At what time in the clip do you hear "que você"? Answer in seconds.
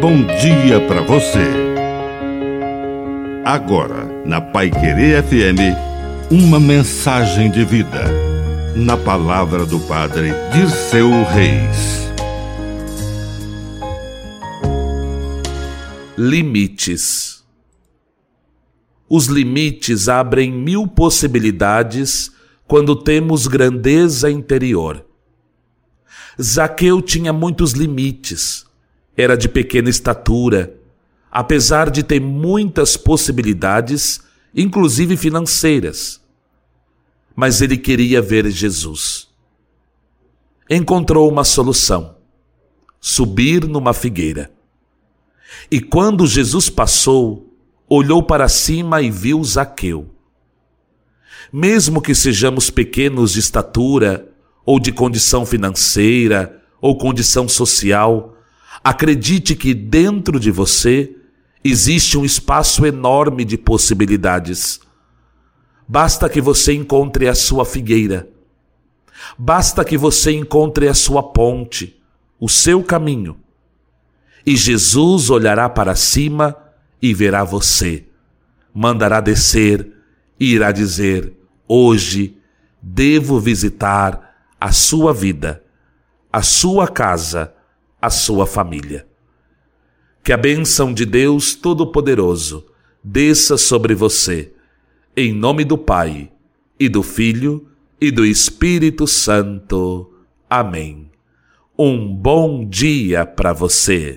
66.28-66.72, 69.84-70.32